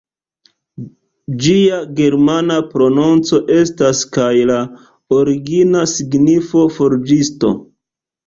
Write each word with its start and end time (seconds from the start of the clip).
Ĝia 1.43 1.75
germana 1.99 2.55
prononco 2.71 3.41
estas 3.57 4.01
kaj 4.17 4.31
la 4.53 4.57
origina 5.19 5.83
signifo 5.93 6.65
"forĝisto". 6.79 7.55